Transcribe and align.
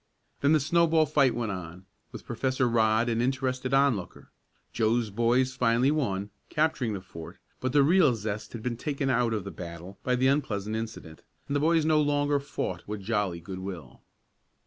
Then 0.39 0.53
the 0.53 0.59
snow 0.59 0.87
ball 0.87 1.05
fight 1.05 1.35
went 1.35 1.51
on, 1.51 1.85
with 2.11 2.25
Professor 2.25 2.67
Rodd 2.67 3.07
an 3.07 3.21
interested 3.21 3.71
onlooker. 3.71 4.31
Joe's 4.73 5.11
boys 5.11 5.53
finally 5.55 5.91
won, 5.91 6.31
capturing 6.49 6.93
the 6.93 7.01
fort; 7.01 7.37
but 7.59 7.71
the 7.71 7.83
real 7.83 8.15
zest 8.15 8.53
had 8.53 8.63
been 8.63 8.77
taken 8.77 9.11
out 9.11 9.31
of 9.31 9.43
the 9.43 9.51
battle 9.51 9.99
by 10.01 10.15
the 10.15 10.25
unpleasant 10.25 10.75
incident, 10.75 11.21
and 11.47 11.55
the 11.55 11.59
boys 11.59 11.85
no 11.85 12.01
longer 12.01 12.39
fought 12.39 12.81
with 12.87 13.01
jolly 13.03 13.39
good 13.39 13.59
will. 13.59 14.01